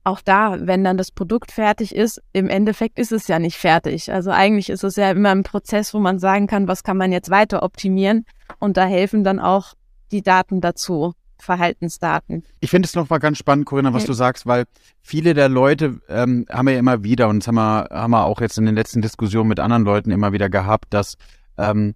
[0.05, 4.13] auch da, wenn dann das Produkt fertig ist, im Endeffekt ist es ja nicht fertig.
[4.13, 7.13] Also eigentlich ist es ja immer ein Prozess, wo man sagen kann, was kann man
[7.13, 8.25] jetzt weiter optimieren?
[8.59, 9.75] Und da helfen dann auch
[10.13, 11.15] die Daten dazu.
[11.43, 12.45] Verhaltensdaten.
[12.61, 14.09] Ich finde es noch mal ganz spannend, Corinna, was okay.
[14.09, 14.65] du sagst, weil
[15.01, 18.43] viele der Leute ähm, haben ja immer wieder und das haben wir, haben wir auch
[18.43, 21.17] jetzt in den letzten Diskussionen mit anderen Leuten immer wieder gehabt, dass
[21.57, 21.95] ähm,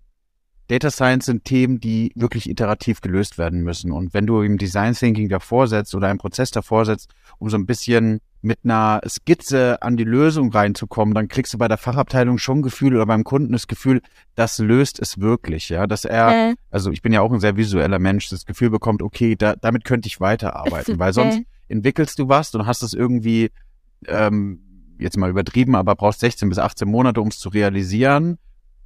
[0.68, 3.92] Data Science sind Themen, die wirklich iterativ gelöst werden müssen.
[3.92, 7.56] Und wenn du im Design Thinking davor setzt oder einen Prozess davor setzt, um so
[7.56, 12.36] ein bisschen mit einer Skizze an die Lösung reinzukommen, dann kriegst du bei der Fachabteilung
[12.36, 14.02] schon Gefühl oder beim Kunden das Gefühl,
[14.34, 16.54] das löst es wirklich, ja, dass er, äh.
[16.70, 19.84] also ich bin ja auch ein sehr visueller Mensch, das Gefühl bekommt, okay, da, damit
[19.84, 21.44] könnte ich weiterarbeiten, weil sonst äh.
[21.68, 23.50] entwickelst du was und hast es irgendwie,
[24.06, 24.60] ähm,
[24.98, 28.38] jetzt mal übertrieben, aber brauchst 16 bis 18 Monate, um es zu realisieren.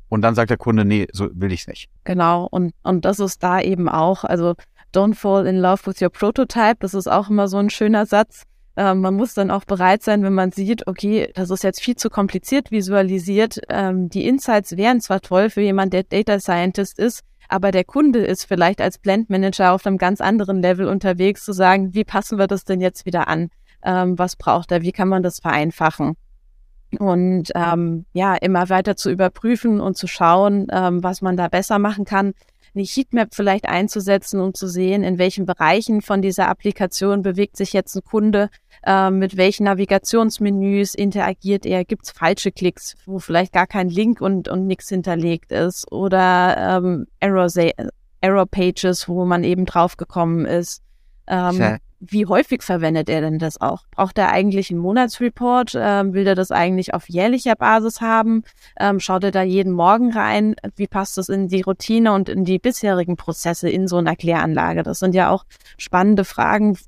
[0.09, 1.91] Und dann sagt der Kunde, nee, so will ich es nicht.
[2.05, 2.49] Genau.
[2.51, 4.55] Und, und das ist da eben auch, also
[4.95, 6.77] don't fall in love with your prototype.
[6.81, 8.45] Das ist auch immer so ein schöner Satz.
[8.77, 11.97] Ähm, man muss dann auch bereit sein, wenn man sieht, okay, das ist jetzt viel
[11.97, 13.59] zu kompliziert visualisiert.
[13.69, 18.21] Ähm, die Insights wären zwar toll für jemand, der Data Scientist ist, aber der Kunde
[18.21, 22.39] ist vielleicht als Blend Manager auf einem ganz anderen Level unterwegs, zu sagen, wie passen
[22.39, 23.51] wir das denn jetzt wieder an?
[23.83, 24.83] Ähm, was braucht er?
[24.83, 26.15] Wie kann man das vereinfachen?
[26.99, 31.79] Und ähm, ja, immer weiter zu überprüfen und zu schauen, ähm, was man da besser
[31.79, 32.33] machen kann
[32.75, 37.73] eine Heatmap vielleicht einzusetzen und zu sehen, in welchen Bereichen von dieser Applikation bewegt sich
[37.73, 38.51] jetzt ein Kunde,
[38.85, 44.21] äh, mit welchen Navigationsmenüs interagiert er, gibt es falsche Klicks, wo vielleicht gar kein Link
[44.21, 47.49] und, und nichts hinterlegt ist oder ähm, Error,
[48.21, 50.83] Error Pages, wo man eben draufgekommen ist.
[51.29, 53.83] Ähm, wie häufig verwendet er denn das auch?
[53.91, 55.73] Braucht er eigentlich einen Monatsreport?
[55.77, 58.45] Ähm, will er das eigentlich auf jährlicher Basis haben?
[58.79, 60.55] Ähm, schaut er da jeden Morgen rein?
[60.77, 64.85] Wie passt das in die Routine und in die bisherigen Prozesse in so einer Kläranlage?
[64.85, 65.45] Das sind ja auch
[65.77, 66.79] spannende Fragen,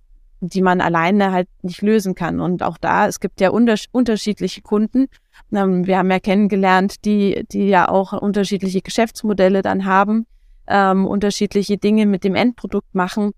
[0.40, 2.40] die man alleine halt nicht lösen kann.
[2.40, 5.09] Und auch da, es gibt ja unter unterschiedliche Kunden.
[5.53, 10.26] Ähm, wir haben ja kennengelernt, die, die ja auch unterschiedliche Geschäftsmodelle dann haben
[10.70, 13.33] ähm, unterschiedliche Dinge mit dem Endprodukt machen.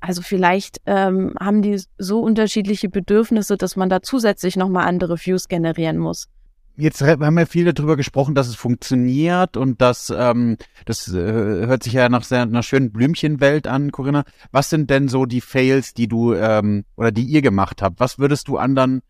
[0.00, 5.48] Also vielleicht ähm, haben die so unterschiedliche Bedürfnisse, dass man da zusätzlich nochmal andere Views
[5.48, 6.28] generieren muss.
[6.80, 11.82] Jetzt haben wir viel darüber gesprochen, dass es funktioniert und dass ähm, das äh, hört
[11.82, 14.22] sich ja nach sehr, einer schönen Blümchenwelt an, Corinna.
[14.52, 17.98] Was sind denn so die Fails, die du ähm, oder die ihr gemacht habt?
[17.98, 19.02] Was würdest du anderen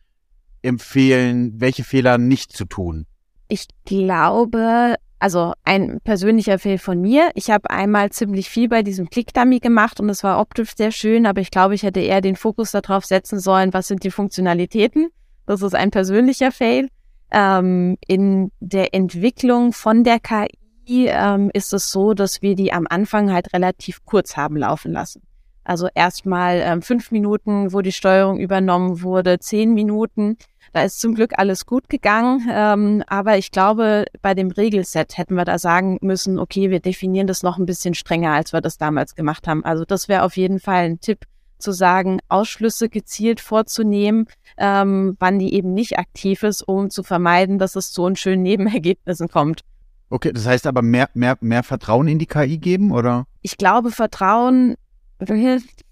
[0.62, 3.04] empfehlen, welche Fehler nicht zu tun?
[3.48, 7.30] Ich glaube, also ein persönlicher Fail von mir.
[7.34, 11.26] Ich habe einmal ziemlich viel bei diesem Click-Dummy gemacht und es war optisch sehr schön,
[11.26, 15.08] aber ich glaube, ich hätte eher den Fokus darauf setzen sollen, was sind die Funktionalitäten.
[15.46, 16.88] Das ist ein persönlicher Fail.
[17.30, 22.86] Ähm, in der Entwicklung von der KI ähm, ist es so, dass wir die am
[22.88, 25.22] Anfang halt relativ kurz haben laufen lassen.
[25.64, 30.38] Also erstmal ähm, fünf Minuten, wo die Steuerung übernommen wurde, zehn Minuten.
[30.72, 32.48] Da ist zum Glück alles gut gegangen.
[32.50, 37.26] Ähm, aber ich glaube, bei dem Regelset hätten wir da sagen müssen, okay, wir definieren
[37.26, 39.64] das noch ein bisschen strenger, als wir das damals gemacht haben.
[39.64, 41.24] Also das wäre auf jeden Fall ein Tipp,
[41.58, 44.26] zu sagen, Ausschlüsse gezielt vorzunehmen,
[44.56, 49.28] ähm, wann die eben nicht aktiv ist, um zu vermeiden, dass es zu unschönen Nebenergebnissen
[49.28, 49.62] kommt.
[50.10, 53.26] Okay, das heißt aber mehr, mehr, mehr Vertrauen in die KI geben, oder?
[53.42, 54.76] Ich glaube, Vertrauen
[55.22, 55.82] hilft.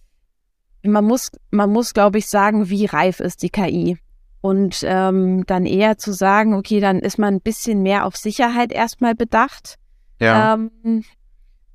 [0.82, 3.98] Man muss, man muss, glaube ich, sagen, wie reif ist die KI.
[4.46, 8.70] Und ähm, dann eher zu sagen, okay, dann ist man ein bisschen mehr auf Sicherheit
[8.70, 9.74] erstmal bedacht.
[10.20, 10.54] Ja.
[10.54, 11.02] Ähm,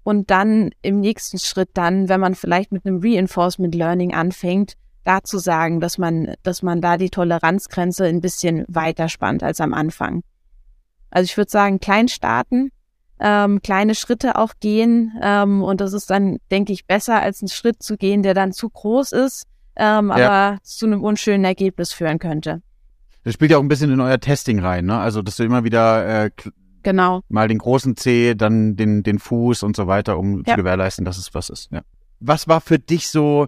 [0.04, 5.22] und dann im nächsten Schritt dann, wenn man vielleicht mit einem Reinforcement Learning anfängt, da
[5.22, 9.74] zu sagen, dass man, dass man da die Toleranzgrenze ein bisschen weiter spannt als am
[9.74, 10.24] Anfang.
[11.10, 12.72] Also ich würde sagen, klein starten,
[13.20, 17.50] ähm, kleine Schritte auch gehen ähm, und das ist dann, denke ich, besser als einen
[17.50, 19.44] Schritt zu gehen, der dann zu groß ist,
[19.82, 20.30] ähm, ja.
[20.30, 22.62] aber zu einem unschönen Ergebnis führen könnte.
[23.24, 24.98] Das spielt ja auch ein bisschen in euer Testing rein, ne?
[24.98, 26.32] Also dass du immer wieder äh,
[26.84, 27.22] Genau.
[27.30, 30.54] Mal den großen Zeh, dann den, den Fuß und so weiter, um ja.
[30.54, 31.72] zu gewährleisten, dass es was ist.
[31.72, 31.82] Ja.
[32.20, 33.48] Was war für dich so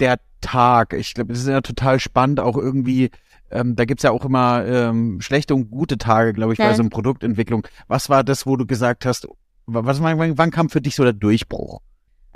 [0.00, 0.92] der Tag?
[0.92, 3.10] Ich glaube, das ist ja total spannend, auch irgendwie,
[3.50, 6.82] ähm, da gibt's ja auch immer ähm, schlechte und gute Tage, glaube ich, bei so
[6.82, 7.66] einer Produktentwicklung.
[7.86, 9.28] Was war das, wo du gesagt hast,
[9.66, 11.80] was, wann, wann kam für dich so der Durchbruch?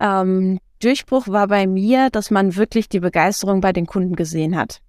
[0.01, 4.81] Ähm, Durchbruch war bei mir, dass man wirklich die Begeisterung bei den Kunden gesehen hat.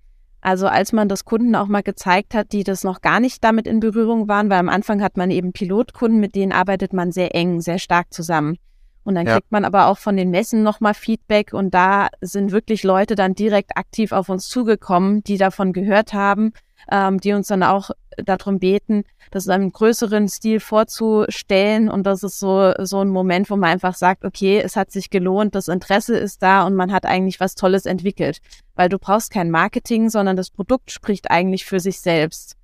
[0.42, 3.68] Also als man das Kunden auch mal gezeigt hat, die das noch gar nicht damit
[3.68, 7.36] in Berührung waren, weil am Anfang hat man eben Pilotkunden, mit denen arbeitet man sehr
[7.36, 8.58] eng, sehr stark zusammen.
[9.04, 9.34] Und dann ja.
[9.34, 13.34] kriegt man aber auch von den Messen nochmal Feedback und da sind wirklich Leute dann
[13.34, 16.54] direkt aktiv auf uns zugekommen, die davon gehört haben,
[16.92, 21.90] ähm, die uns dann auch darum beten, das in einem größeren Stil vorzustellen.
[21.90, 25.10] Und das ist so, so ein Moment, wo man einfach sagt, okay, es hat sich
[25.10, 28.40] gelohnt, das Interesse ist da und man hat eigentlich was Tolles entwickelt.
[28.76, 32.56] Weil du brauchst kein Marketing, sondern das Produkt spricht eigentlich für sich selbst.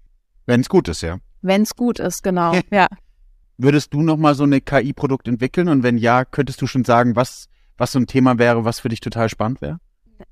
[0.46, 1.18] Wenn es gut ist, ja.
[1.42, 2.88] Wenn es gut ist, genau, ja.
[3.58, 5.70] Würdest du nochmal so eine KI-Produkt entwickeln?
[5.70, 8.90] Und wenn ja, könntest du schon sagen, was, was so ein Thema wäre, was für
[8.90, 9.80] dich total spannend wäre?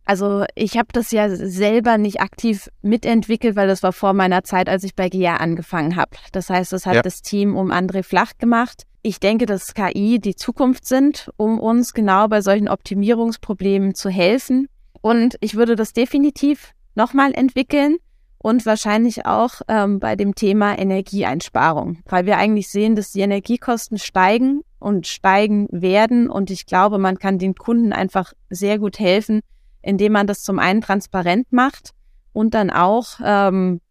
[0.06, 4.70] Also ich habe das ja selber nicht aktiv mitentwickelt, weil das war vor meiner Zeit,
[4.70, 6.12] als ich bei GEA angefangen habe.
[6.32, 7.02] Das heißt, das hat ja.
[7.02, 8.84] das Team um André Flach gemacht.
[9.02, 14.68] Ich denke, dass KI die Zukunft sind, um uns genau bei solchen Optimierungsproblemen zu helfen.
[15.02, 17.98] Und ich würde das definitiv nochmal entwickeln
[18.38, 23.98] und wahrscheinlich auch ähm, bei dem Thema Energieeinsparung, weil wir eigentlich sehen, dass die Energiekosten
[23.98, 26.30] steigen und steigen werden.
[26.30, 29.40] Und ich glaube, man kann den Kunden einfach sehr gut helfen,
[29.84, 31.92] indem man das zum einen transparent macht
[32.32, 33.82] und dann auch ähm,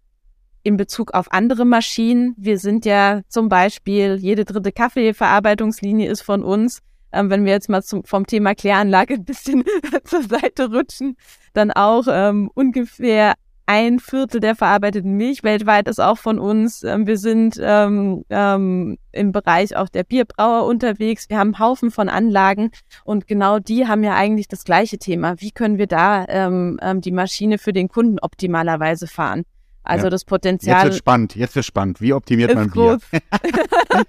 [0.64, 2.34] in Bezug auf andere Maschinen.
[2.36, 6.80] Wir sind ja zum Beispiel, jede dritte Kaffeeverarbeitungslinie ist von uns.
[7.12, 9.64] Ähm, wenn wir jetzt mal zum, vom Thema Kläranlage ein bisschen
[10.04, 11.16] zur Seite rutschen,
[11.52, 13.34] dann auch ähm, ungefähr
[13.66, 16.82] ein Viertel der verarbeiteten Milch weltweit ist auch von uns.
[16.82, 21.28] Ähm, wir sind ähm, ähm, im Bereich auch der Bierbrauer unterwegs.
[21.28, 22.70] Wir haben einen Haufen von Anlagen
[23.04, 25.40] und genau die haben ja eigentlich das gleiche Thema.
[25.40, 29.44] Wie können wir da ähm, ähm, die Maschine für den Kunden optimalerweise fahren?
[29.84, 30.10] Also ja.
[30.10, 30.76] das Potenzial.
[30.76, 32.00] Jetzt wird spannend, jetzt wird spannend.
[32.00, 33.00] Wie optimiert man groß.
[33.10, 33.20] Bier?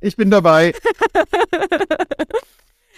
[0.00, 0.74] ich bin dabei.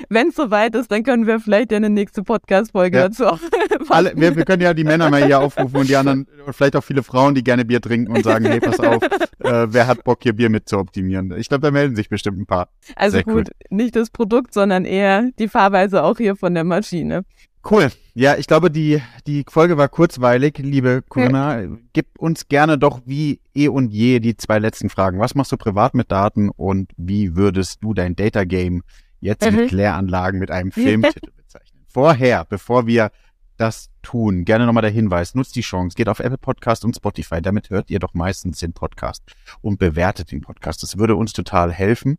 [0.08, 3.08] wenn es soweit ist, dann können wir vielleicht eine nächste Podcast-Folge ja.
[3.08, 3.38] dazu auch
[3.88, 6.84] Alle, wir, wir, können ja die Männer mal hier aufrufen und die anderen, vielleicht auch
[6.84, 10.20] viele Frauen, die gerne Bier trinken und sagen, hey, pass auf, äh, wer hat Bock,
[10.22, 11.32] hier Bier mit zu optimieren?
[11.36, 12.68] Ich glaube, da melden sich bestimmt ein paar.
[12.96, 13.44] Also Sehr gut, cool.
[13.70, 17.24] nicht das Produkt, sondern eher die Fahrweise auch hier von der Maschine.
[17.68, 17.88] Cool.
[18.14, 21.62] Ja, ich glaube, die, die Folge war kurzweilig, liebe Corinna.
[21.62, 21.68] Ja.
[21.92, 25.18] Gib uns gerne doch wie eh und je die zwei letzten Fragen.
[25.18, 28.82] Was machst du privat mit Daten und wie würdest du dein Data Game
[29.20, 29.56] jetzt mhm.
[29.56, 31.82] mit Kläranlagen mit einem Filmtitel bezeichnen.
[31.88, 33.10] Vorher, bevor wir
[33.56, 37.40] das tun, gerne nochmal der Hinweis, nutzt die Chance, geht auf Apple Podcast und Spotify,
[37.40, 39.22] damit hört ihr doch meistens den Podcast
[39.62, 40.82] und bewertet den Podcast.
[40.82, 42.18] Das würde uns total helfen.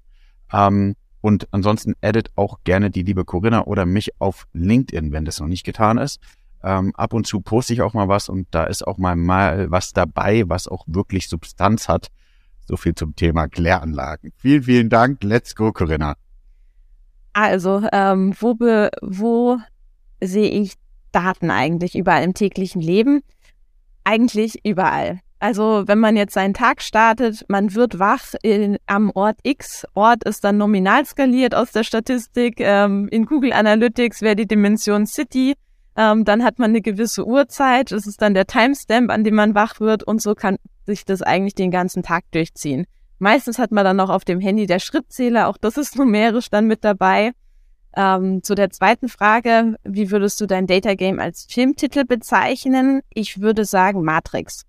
[0.52, 5.40] Ähm, Und ansonsten addet auch gerne die liebe Corinna oder mich auf LinkedIn, wenn das
[5.40, 6.20] noch nicht getan ist.
[6.64, 9.70] Ähm, ab und zu poste ich auch mal was und da ist auch mal, mal
[9.70, 12.08] was dabei, was auch wirklich Substanz hat.
[12.68, 14.32] So viel zum Thema Kläranlagen.
[14.38, 15.24] Vielen, vielen Dank.
[15.24, 16.16] Let's go, Corinna.
[17.40, 19.60] Also, ähm, wo, be, wo
[20.20, 20.74] sehe ich
[21.12, 23.22] Daten eigentlich überall im täglichen Leben?
[24.04, 25.20] Eigentlich überall.
[25.38, 30.24] Also wenn man jetzt seinen Tag startet, man wird wach in, am Ort X, Ort
[30.24, 35.54] ist dann nominal skaliert aus der Statistik, ähm, in Google Analytics wäre die Dimension City,
[35.96, 39.54] ähm, dann hat man eine gewisse Uhrzeit, das ist dann der Timestamp, an dem man
[39.54, 42.88] wach wird und so kann sich das eigentlich den ganzen Tag durchziehen.
[43.20, 46.68] Meistens hat man dann noch auf dem Handy der Schrittzähler, auch das ist numerisch dann
[46.68, 47.32] mit dabei.
[47.96, 53.02] Ähm, zu der zweiten Frage, wie würdest du dein Data Game als Filmtitel bezeichnen?
[53.12, 54.66] Ich würde sagen Matrix.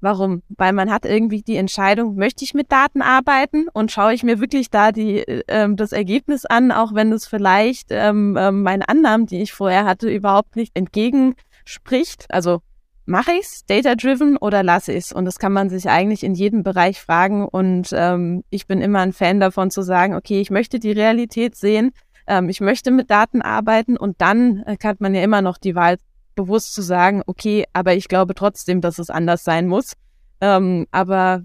[0.00, 0.42] Warum?
[0.50, 4.40] Weil man hat irgendwie die Entscheidung, möchte ich mit Daten arbeiten und schaue ich mir
[4.40, 9.26] wirklich da die, ähm, das Ergebnis an, auch wenn es vielleicht ähm, ähm, meinen Annahmen,
[9.26, 12.26] die ich vorher hatte, überhaupt nicht entgegenspricht.
[12.28, 12.60] Also
[13.06, 15.12] mache ich's, data-driven oder lasse ich's?
[15.12, 17.46] Und das kann man sich eigentlich in jedem Bereich fragen.
[17.46, 21.56] Und ähm, ich bin immer ein Fan davon zu sagen, okay, ich möchte die Realität
[21.56, 21.92] sehen,
[22.26, 25.74] ähm, ich möchte mit Daten arbeiten und dann äh, hat man ja immer noch die
[25.74, 25.96] Wahl
[26.34, 29.92] bewusst zu sagen, okay, aber ich glaube trotzdem, dass es anders sein muss.
[30.40, 31.44] Ähm, aber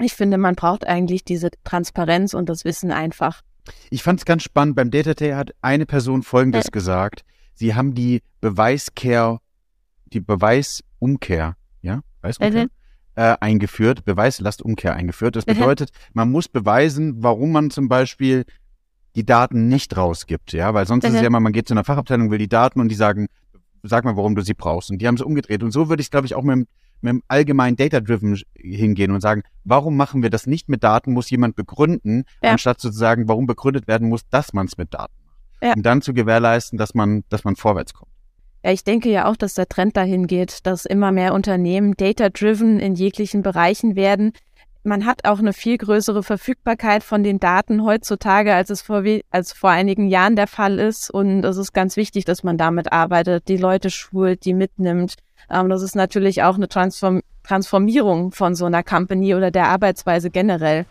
[0.00, 3.42] ich finde, man braucht eigentlich diese Transparenz und das Wissen einfach.
[3.90, 4.76] Ich fand es ganz spannend.
[4.76, 6.70] Beim Data Day hat eine Person Folgendes äh.
[6.70, 7.24] gesagt.
[7.54, 9.38] Sie haben die Beweiskehr,
[10.12, 12.70] die Beweisumkehr, ja, Beweisumkehr, mhm.
[13.14, 15.36] äh, eingeführt, Beweislastumkehr eingeführt.
[15.36, 18.44] Das bedeutet, man muss beweisen, warum man zum Beispiel
[19.14, 21.84] die Daten nicht rausgibt, ja, weil sonst ist es ja immer, man geht zu einer
[21.84, 23.28] Fachabteilung, will die Daten und die sagen,
[23.88, 24.90] sag mal, warum du sie brauchst.
[24.90, 25.62] Und die haben es umgedreht.
[25.62, 26.66] Und so würde ich, glaube ich, auch mit dem,
[27.00, 31.30] mit dem allgemeinen Data-Driven hingehen und sagen, warum machen wir das nicht mit Daten, muss
[31.30, 32.50] jemand begründen, ja.
[32.50, 35.36] anstatt zu sagen, warum begründet werden muss, dass man es mit Daten macht.
[35.62, 35.72] Ja.
[35.74, 38.10] Um dann zu gewährleisten, dass man, dass man vorwärts kommt.
[38.66, 42.80] Ja, ich denke ja auch, dass der Trend dahin geht, dass immer mehr Unternehmen data-driven
[42.80, 44.32] in jeglichen Bereichen werden
[44.86, 49.52] man hat auch eine viel größere Verfügbarkeit von den Daten heutzutage, als es vor, als
[49.52, 51.10] vor einigen Jahren der Fall ist.
[51.10, 55.14] Und es ist ganz wichtig, dass man damit arbeitet, die Leute schult, die mitnimmt.
[55.50, 60.30] Ähm, das ist natürlich auch eine Transform Transformierung von so einer Company oder der Arbeitsweise
[60.30, 60.84] generell.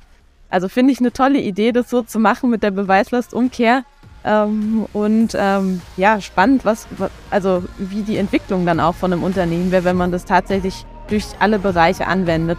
[0.50, 3.84] Also finde ich eine tolle Idee, das so zu machen mit der Beweislastumkehr.
[4.26, 6.88] Ähm, und ähm, ja, spannend, was,
[7.30, 11.26] also wie die Entwicklung dann auch von einem Unternehmen wäre, wenn man das tatsächlich durch
[11.40, 12.58] alle Bereiche anwendet.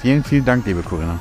[0.00, 1.18] Vielen, vielen Dank, liebe Corinna.